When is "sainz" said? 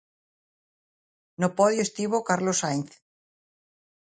2.61-2.91